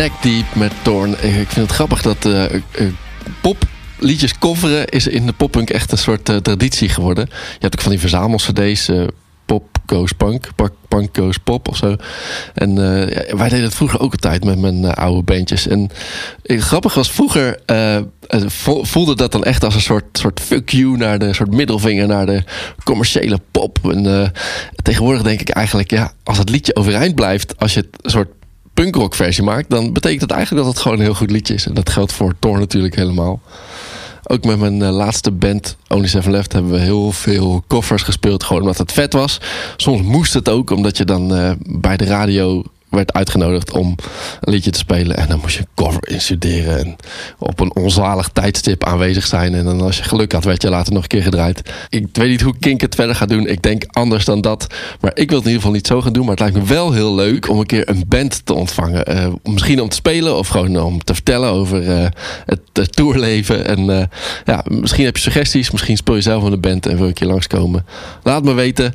[0.00, 1.10] Neck Deep met Thorn.
[1.10, 2.60] Ik vind het grappig dat eh, eh,
[3.40, 7.26] popliedjes coveren is in de poppunk echt een soort eh, traditie geworden.
[7.30, 9.06] Je hebt ook van die verzamels-cd's, eh,
[9.44, 10.48] Pop Goes Punk,
[10.88, 11.96] Punk, Goes Pop of zo.
[12.54, 12.74] En
[13.36, 15.66] wij deden het vroeger ook altijd met mijn oude bandjes.
[15.66, 15.90] En
[16.42, 17.58] grappig was, vroeger
[18.46, 22.06] vo- voelde dat dan echt als een soort, soort fuck you naar de soort middelvinger
[22.06, 22.42] naar de
[22.84, 23.78] commerciële pop.
[23.82, 24.32] En
[24.82, 28.28] tegenwoordig denk ik eigenlijk, ja, als het liedje overeind blijft, als je het soort
[28.74, 31.66] punkrock versie maakt, dan betekent het eigenlijk dat het gewoon een heel goed liedje is.
[31.66, 33.40] En dat geldt voor Thor natuurlijk helemaal.
[34.26, 38.44] Ook met mijn eh, laatste band, Only Seven Left, hebben we heel veel koffers gespeeld.
[38.44, 39.40] Gewoon omdat het vet was.
[39.76, 43.94] Soms moest het ook, omdat je dan eh, bij de radio werd uitgenodigd om
[44.40, 45.16] een liedje te spelen.
[45.16, 46.96] En dan moest je cover instuderen en
[47.38, 49.54] op een onzalig tijdstip aanwezig zijn.
[49.54, 51.62] En dan als je geluk had, werd je later nog een keer gedraaid.
[51.88, 53.46] Ik weet niet hoe Kink het verder gaat doen.
[53.46, 54.66] Ik denk anders dan dat.
[55.00, 56.22] Maar ik wil het in ieder geval niet zo gaan doen.
[56.22, 59.04] Maar het lijkt me wel heel leuk om een keer een band te ontvangen.
[59.04, 62.06] Eh, misschien om te spelen of gewoon om te vertellen over eh,
[62.46, 63.66] het, tourleven.
[63.66, 64.06] En eh,
[64.44, 65.70] ja, misschien heb je suggesties.
[65.70, 67.86] Misschien speel je zelf in een band en wil je een keer langskomen.
[68.22, 68.94] Laat me weten.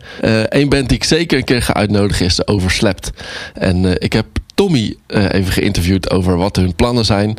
[0.49, 3.11] Eén band die ik zeker een keer ga uitnodigen is de Overslept.
[3.53, 4.25] En eh, ik heb
[4.55, 7.37] Tommy eh, even geïnterviewd over wat hun plannen zijn.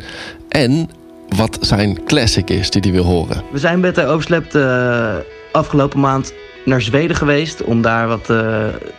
[0.49, 0.89] En
[1.29, 3.43] wat zijn classic is die hij wil horen.
[3.51, 5.15] We zijn met de Overslept eh,
[5.51, 6.33] afgelopen maand
[6.65, 8.25] naar Zweden geweest om daar wat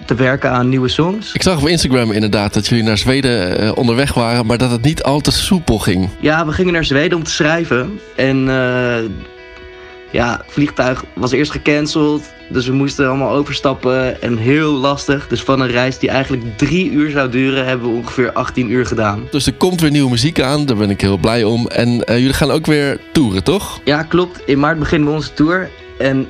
[0.06, 1.32] te werken aan nieuwe songs.
[1.32, 5.02] Ik zag op Instagram inderdaad dat jullie naar Zweden onderweg waren, maar dat het niet
[5.02, 6.08] al te soepel ging.
[6.20, 8.00] Ja, we gingen naar Zweden om te schrijven.
[8.16, 8.48] En
[10.10, 12.22] ja, het vliegtuig was eerst gecanceld.
[12.48, 15.28] Dus we moesten allemaal overstappen en heel lastig.
[15.28, 18.86] Dus van een reis die eigenlijk drie uur zou duren, hebben we ongeveer 18 uur
[18.86, 19.28] gedaan.
[19.30, 21.66] Dus er komt weer nieuwe muziek aan, daar ben ik heel blij om.
[21.66, 23.80] En eh, jullie gaan ook weer toeren, toch?
[23.84, 24.42] Ja, klopt.
[24.46, 25.70] In maart beginnen we onze tour.
[25.98, 26.28] En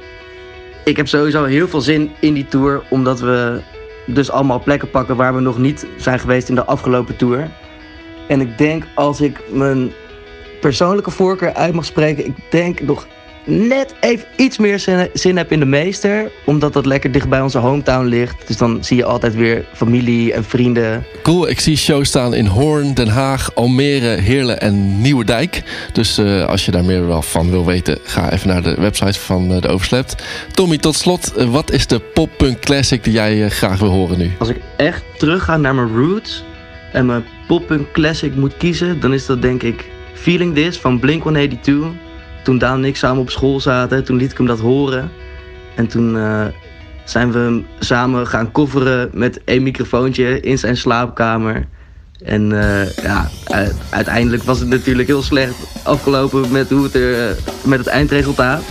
[0.84, 2.82] ik heb sowieso heel veel zin in die tour.
[2.90, 3.60] Omdat we
[4.06, 7.50] dus allemaal plekken pakken waar we nog niet zijn geweest in de afgelopen tour.
[8.28, 9.92] En ik denk als ik mijn
[10.60, 12.26] persoonlijke voorkeur uit mag spreken.
[12.26, 13.06] Ik denk nog
[13.48, 16.30] net even iets meer zin, zin heb in de meester.
[16.44, 18.46] Omdat dat lekker dicht bij onze hometown ligt.
[18.46, 21.04] Dus dan zie je altijd weer familie en vrienden.
[21.22, 25.62] Cool, ik zie shows staan in Hoorn, Den Haag, Almere, Heerlen en Nieuwerdijk.
[25.92, 29.20] Dus eh, als je daar meer wel van wil weten, ga even naar de website
[29.20, 30.24] van eh, de Overslept.
[30.54, 34.30] Tommy, tot slot, eh, wat is de pop-punk classic die jij graag wil horen nu?
[34.38, 36.44] Als ik echt terug ga naar mijn roots
[36.92, 42.06] en mijn pop-punk classic moet kiezen, dan is dat denk ik Feeling This van Blink-182.
[42.48, 45.10] Toen Daan en ik samen op school zaten, toen liet ik hem dat horen.
[45.74, 46.46] En toen eh,
[47.04, 51.66] zijn we hem samen gaan coveren met één microfoontje in zijn slaapkamer.
[52.24, 53.28] En eh, ja,
[53.90, 57.34] uiteindelijk was het natuurlijk heel slecht afgelopen met, hoe het er, eh,
[57.64, 58.62] met het eindresultaat.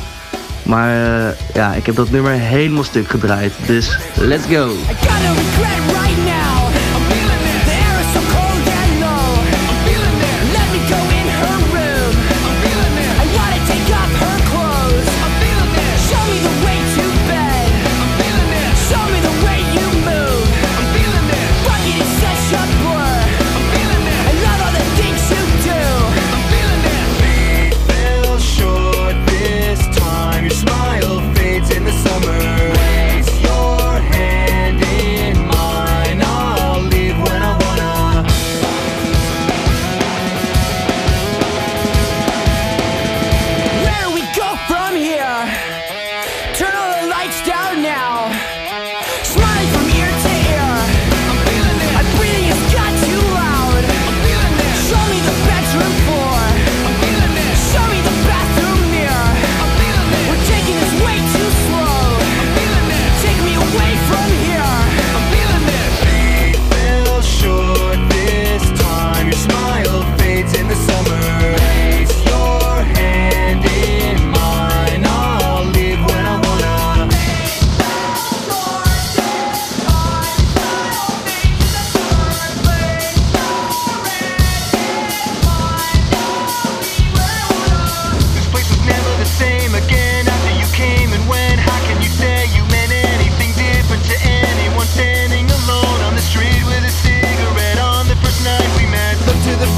[0.63, 0.91] Maar
[1.53, 3.53] ja, ik heb dat nummer helemaal stuk gedraaid.
[3.67, 4.69] Dus let's go!
[6.03, 6.56] I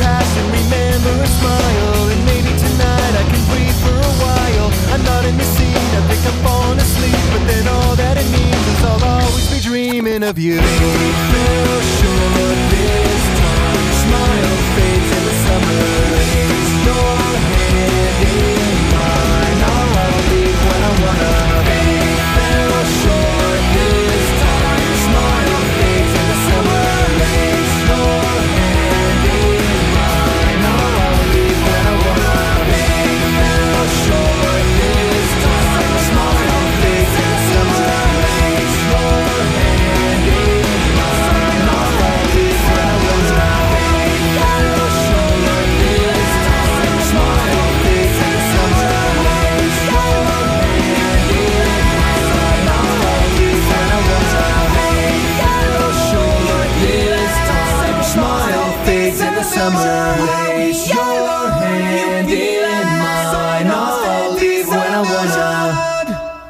[0.10, 4.70] past and remember a smile, and maybe tonight I can breathe for a while.
[4.94, 8.30] I'm not in the scene, I think I'm falling asleep, but then all that it
[8.38, 10.58] means is I'll always be dreaming of you.
[10.58, 15.82] Fell short this time, smile fades in the summer.
[16.10, 17.14] Place your
[17.54, 19.60] hand in mine,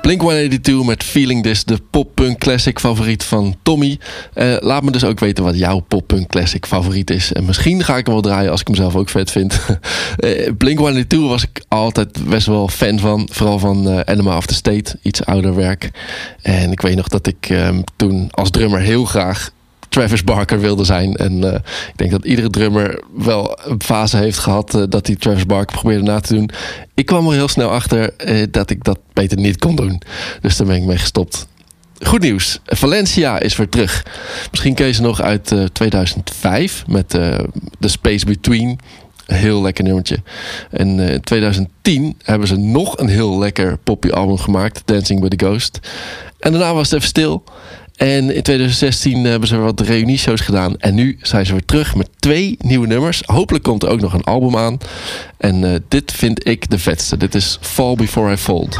[0.10, 3.99] Blink-182 met Feeling This, de pop-punk classic favoriet van Tommy.
[4.34, 7.34] Eh, laat me dus ook weten wat jouw pop-punk classic favoriet is.
[7.34, 9.60] En misschien ga ik hem wel draaien als ik hem zelf ook vet vind.
[10.18, 13.28] Eh, uh, Blink-182 was ik altijd best wel fan van.
[13.32, 15.89] Vooral van Animal of the State, iets ouder werk.
[16.41, 19.51] En ik weet nog dat ik ehm, toen als drummer heel graag
[19.89, 21.15] Travis Barker wilde zijn.
[21.15, 21.53] En eh,
[21.87, 25.77] ik denk dat iedere drummer wel een fase heeft gehad eh, dat hij Travis Barker
[25.77, 26.49] probeerde na te doen.
[26.93, 30.01] Ik kwam er heel snel achter eh, dat ik dat beter niet kon doen.
[30.41, 31.47] Dus daar ben ik mee gestopt.
[32.01, 32.59] Goed nieuws.
[32.65, 34.05] Valencia is weer terug.
[34.51, 38.79] Misschien ken je ze nog uit eh, 2005 met The Space Between.
[39.25, 40.17] Een heel lekker nummertje.
[40.71, 44.81] En in 2010 hebben ze nog een heel lekker poppy album gemaakt.
[44.85, 45.79] Dancing with the Ghost.
[46.39, 47.43] En daarna was het even stil.
[47.99, 50.77] En in 2016 hebben ze wat reunieshows gedaan.
[50.77, 53.21] En nu zijn ze weer terug met twee nieuwe nummers.
[53.25, 54.77] Hopelijk komt er ook nog een album aan.
[55.37, 57.17] En eh, dit vind ik de vetste.
[57.17, 58.77] Dit is Fall Before I Fold.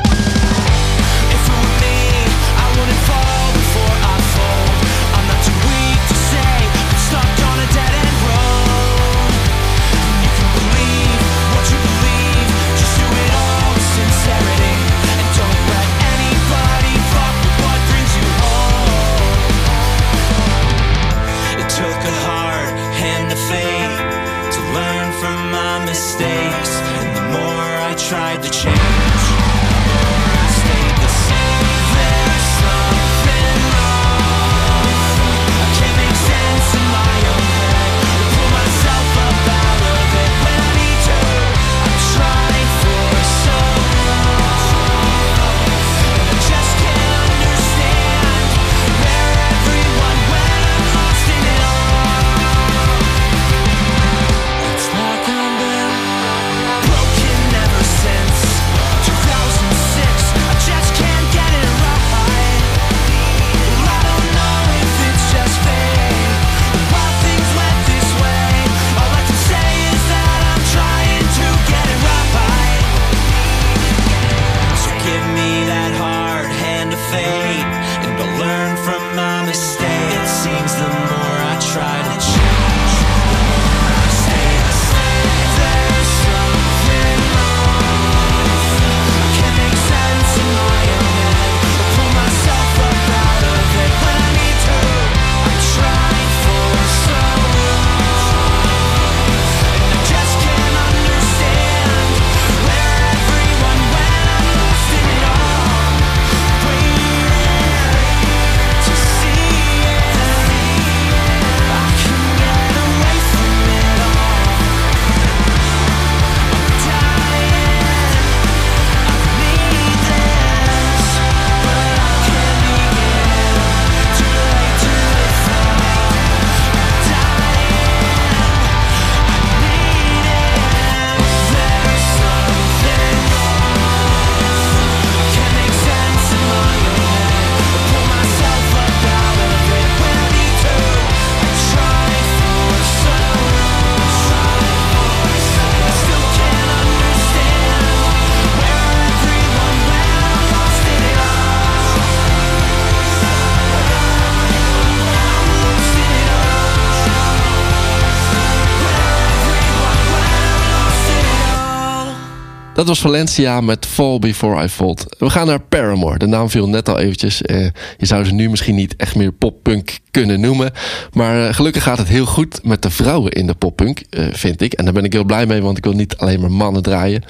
[162.80, 165.16] Dat was Valencia met Fall Before I Fold.
[165.18, 166.18] We gaan naar Paramore.
[166.18, 167.42] De naam viel net al eventjes.
[167.42, 167.68] Eh,
[167.98, 170.72] je zou ze nu misschien niet echt meer poppunk kunnen noemen.
[171.14, 174.62] Maar eh, gelukkig gaat het heel goed met de vrouwen in de poppunk, eh, vind
[174.62, 174.74] ik.
[174.74, 177.24] En daar ben ik heel blij mee, want ik wil niet alleen maar mannen draaien.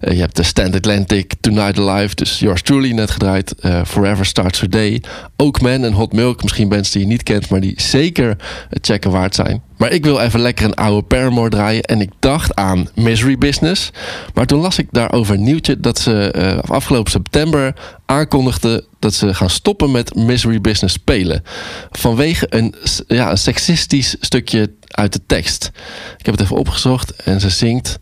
[0.00, 3.54] Eh, je hebt de Stand Atlantic, Tonight Alive, dus yours truly net gedraaid.
[3.84, 5.02] Forever Starts Her Day.
[5.36, 8.36] Ook Man en Hot Milk, misschien bands die je niet kent, maar die zeker
[8.68, 9.62] het checken waard zijn.
[9.76, 11.82] Maar ik wil even lekker een oude Paramore draaien.
[11.82, 13.90] En ik dacht aan Misery Business.
[14.34, 17.74] Maar toen las ik daarover een nieuwtje dat ze eh, afgelopen september
[18.06, 21.42] aankondigden dat ze gaan stoppen met Misery Business spelen.
[21.90, 22.74] Vanwege een,
[23.06, 25.70] ja, een seksistisch stukje uit de tekst.
[26.18, 27.98] Ik heb het even opgezocht en ze zingt...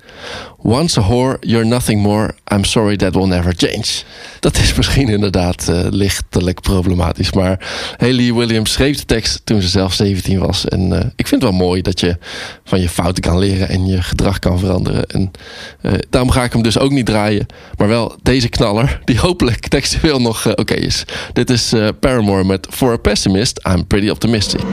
[0.67, 2.35] Once a whore, you're nothing more.
[2.53, 3.85] I'm sorry that will never change.
[4.41, 7.33] Dat is misschien inderdaad eh, lichtelijk problematisch.
[7.33, 10.69] Maar Haley Williams schreef de tekst toen ze zelf 17 was.
[10.69, 12.19] En eh, ik vind het wel mooi dat je
[12.65, 15.07] van je fouten kan leren en je gedrag kan veranderen.
[15.07, 15.31] En
[15.81, 17.47] eh, daarom ga ik hem dus ook niet draaien.
[17.77, 21.05] Maar wel deze knaller, die hopelijk textueel nog oké is.
[21.33, 24.65] Dit is Paramore met For a Pessimist, I'm Pretty Optimistic.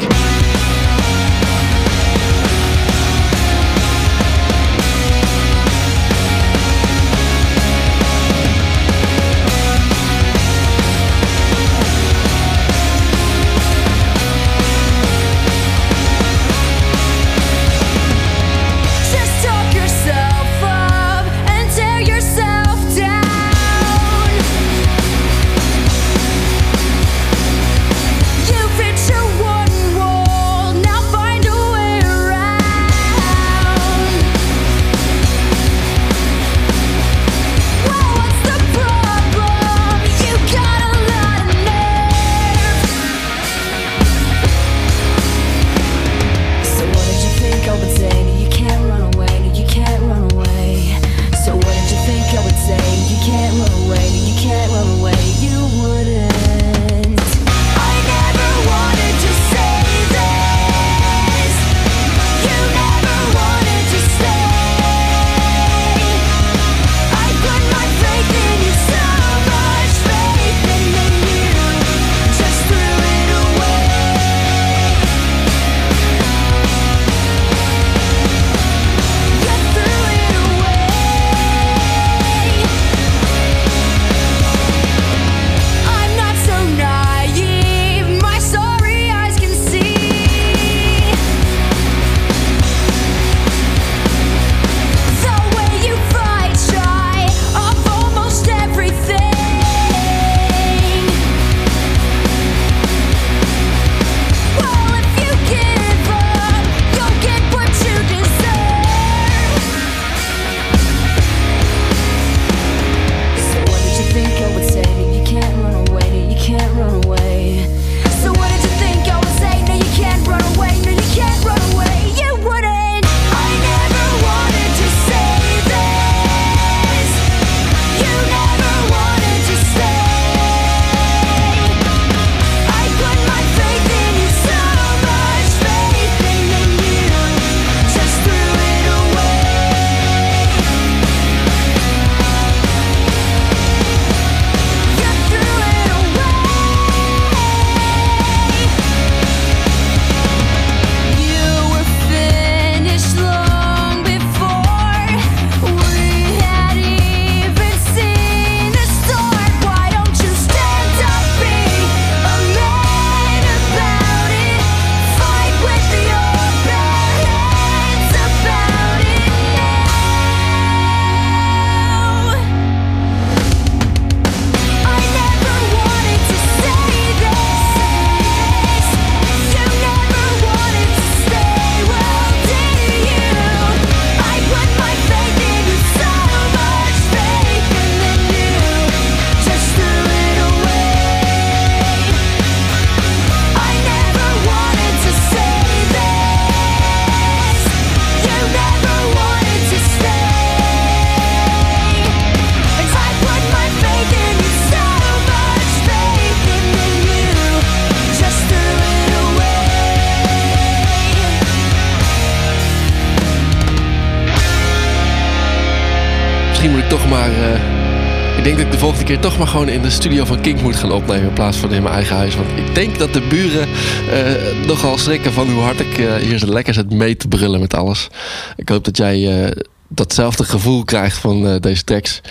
[219.20, 221.84] toch maar gewoon in de studio van Kink moet gaan opnemen in plaats van in
[221.84, 222.36] mijn eigen huis.
[222.36, 223.68] Want ik denk dat de buren
[224.12, 227.60] eh, nogal schrikken van hoe hard ik eh, hier zo lekker zit mee te brullen
[227.60, 228.08] met alles.
[228.56, 229.52] Ik hoop dat jij eh,
[229.88, 232.22] datzelfde gevoel krijgt van deze tracks.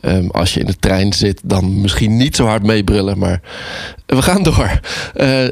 [0.00, 3.40] Ehm, als je in de trein zit, dan misschien niet zo hard meebrullen, maar
[4.06, 4.80] we gaan door.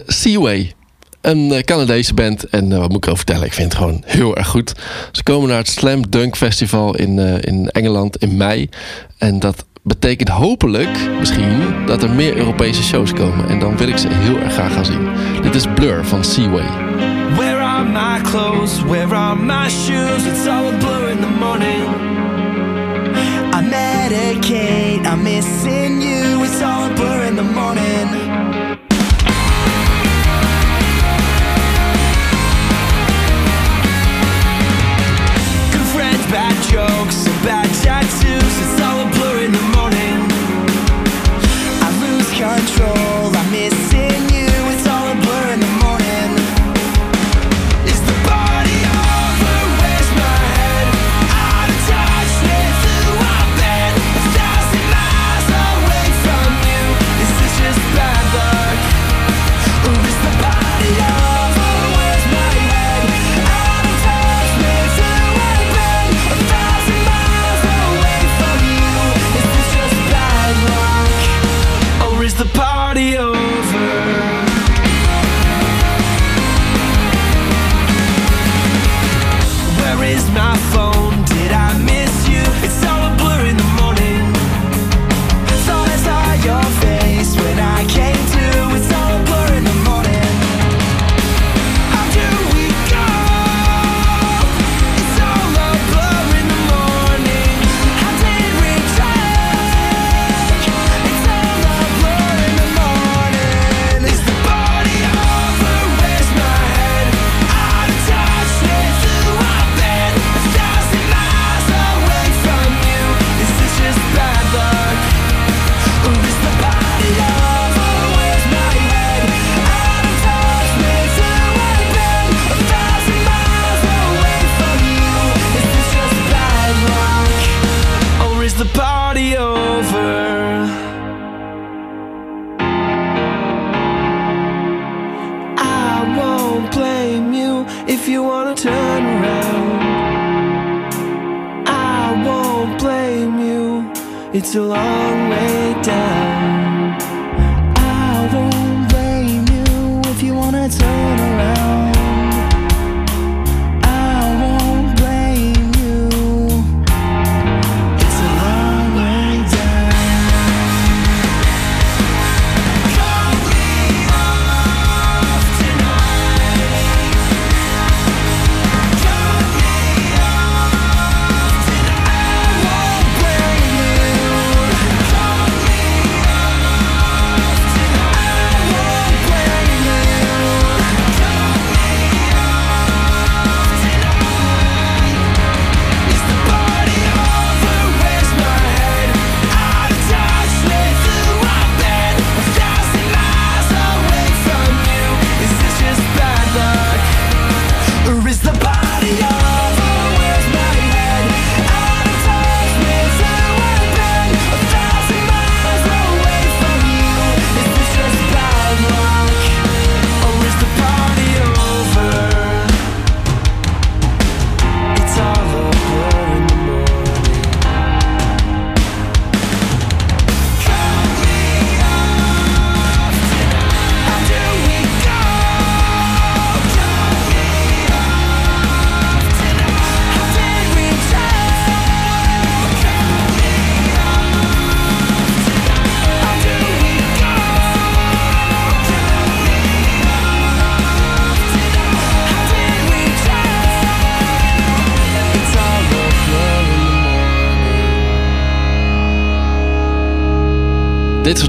[0.07, 0.75] Seaway
[1.21, 2.45] een Canadese band.
[2.45, 3.47] En wat moet ik over vertellen?
[3.47, 4.75] Ik vind het gewoon heel erg goed.
[5.13, 8.69] Ze komen naar het Slam Dunk Festival in, in Engeland in mei.
[9.19, 13.49] En dat betekent hopelijk misschien dat er meer Europese shows komen.
[13.49, 15.09] En dan wil ik ze heel erg graag gaan zien.
[15.43, 16.67] Dit is Blur van Seaway.
[17.37, 18.83] Where are my clothes?
[18.83, 20.25] Where are my shoes?
[20.27, 22.15] It's all blur in the morning.
[23.71, 25.03] medicate.
[25.03, 25.86] medicaid, miss it.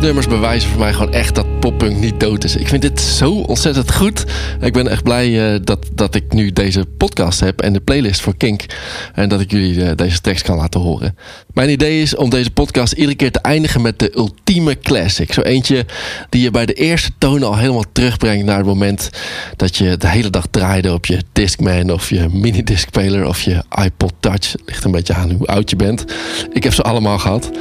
[0.08, 2.56] nummers bewijzen voor mij gewoon echt dat poppunk niet dood is.
[2.56, 4.26] Ik vind dit zo ontzettend goed.
[4.62, 8.22] Ik ben echt blij eh, dat, dat ik nu deze podcast heb en de playlist
[8.22, 8.66] voor Kink.
[9.14, 11.18] En dat ik jullie eh, deze tekst kan laten horen.
[11.58, 15.34] Mijn idee is om deze podcast iedere keer te eindigen met de ultieme classic.
[15.34, 15.86] Zo eentje
[16.30, 19.10] die je bij de eerste toon al helemaal terugbrengt naar het moment
[19.56, 24.14] dat je de hele dag draaide op je Discman of je minidiscspeler of je iPod
[24.20, 24.54] Touch.
[24.66, 26.06] Ligt een beetje aan hoe oud je bent.
[26.54, 27.52] Ik heb ze allemaal gehad.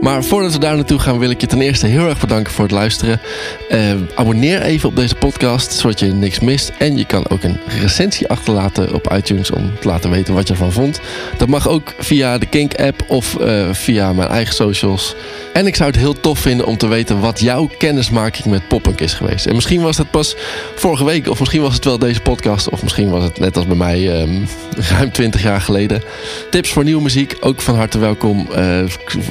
[0.00, 2.64] Maar voordat we daar naartoe gaan, wil ik je ten eerste heel erg bedanken voor
[2.64, 3.20] het luisteren.
[3.68, 3.80] Eh,
[4.14, 6.72] abonneer even op deze podcast, zodat je niks mist.
[6.78, 10.52] En je kan ook een recensie achterlaten op iTunes om te laten weten wat je
[10.52, 11.00] ervan vond.
[11.36, 15.14] Dat mag ook via de Kink-app of eh, via mijn eigen socials.
[15.52, 19.00] En ik zou het heel tof vinden om te weten wat jouw kennismaking met poppunk
[19.00, 19.46] is geweest.
[19.46, 20.36] En misschien was het pas
[20.74, 23.66] vorige week, of misschien was het wel deze podcast, of misschien was het net als
[23.66, 24.44] bij mij ehm,
[24.90, 26.02] ruim 20 jaar geleden.
[26.50, 28.46] Tips voor nieuwe muziek, ook van harte welkom.
[28.52, 28.82] Eh,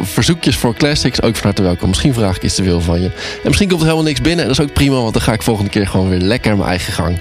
[0.01, 1.89] verzoekjes voor classics, ook van harte welkom.
[1.89, 3.07] Misschien vraag ik iets te veel van je.
[3.07, 3.13] En
[3.43, 5.43] misschien komt er helemaal niks binnen, en dat is ook prima, want dan ga ik
[5.43, 7.19] volgende keer gewoon weer lekker mijn eigen gang.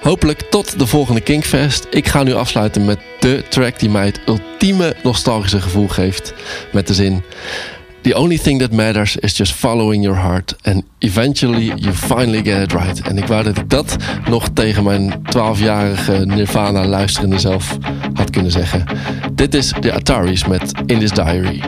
[0.00, 1.86] Hopelijk tot de volgende Kinkfest.
[1.90, 6.34] Ik ga nu afsluiten met de track die mij het ultieme nostalgische gevoel geeft.
[6.72, 7.22] Met de zin...
[8.06, 10.54] The only thing that matters is just following your heart.
[10.62, 13.00] And eventually you finally get it right.
[13.00, 13.96] En ik wou dat ik dat
[14.28, 17.76] nog tegen mijn 12-jarige Nirvana luisterende zelf
[18.14, 18.84] had kunnen zeggen.
[19.32, 21.62] Dit is de Ataris met In This Diary.